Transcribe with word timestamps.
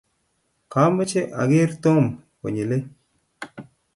kamoche 0.71 1.21
ager 1.41 1.71
Tom 1.83 2.03
konyilei. 2.39 2.83